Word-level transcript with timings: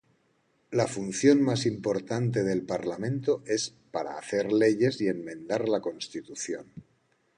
La 0.71 0.87
función 0.87 1.43
más 1.43 1.67
importante 1.67 2.41
del 2.43 2.63
parlamento 2.65 3.43
es 3.45 3.75
para 3.91 4.17
hacer 4.17 4.51
leyes 4.51 4.99
y 4.99 5.07
enmendar 5.07 5.69
la 5.69 5.79
Constitución. 5.79 6.65